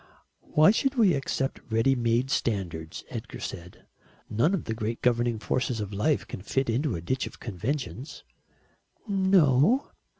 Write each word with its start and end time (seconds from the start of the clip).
"Why 0.55 0.71
should 0.71 0.95
we 0.95 1.13
accept 1.13 1.61
ready 1.69 1.93
made 1.93 2.31
standards?" 2.31 3.03
Edgar 3.11 3.39
said. 3.39 3.85
"None 4.31 4.55
of 4.55 4.63
the 4.63 4.73
great 4.73 5.03
governing 5.03 5.37
forces 5.37 5.79
of 5.79 5.93
life 5.93 6.27
can 6.27 6.41
fit 6.41 6.71
into 6.71 6.95
a 6.95 7.01
ditch 7.01 7.27
of 7.27 7.39
conventions." 7.39 8.23
"No." 9.07 9.91